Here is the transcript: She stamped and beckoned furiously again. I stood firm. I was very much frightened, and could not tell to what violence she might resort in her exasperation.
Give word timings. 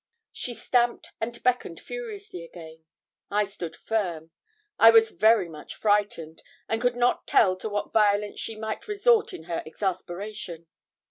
She 0.31 0.55
stamped 0.55 1.11
and 1.19 1.43
beckoned 1.43 1.79
furiously 1.79 2.43
again. 2.43 2.85
I 3.29 3.43
stood 3.43 3.75
firm. 3.75 4.31
I 4.79 4.89
was 4.89 5.11
very 5.11 5.47
much 5.47 5.75
frightened, 5.75 6.41
and 6.67 6.81
could 6.81 6.95
not 6.95 7.27
tell 7.27 7.55
to 7.57 7.69
what 7.69 7.93
violence 7.93 8.39
she 8.39 8.55
might 8.55 8.87
resort 8.87 9.31
in 9.31 9.43
her 9.43 9.61
exasperation. 9.63 10.65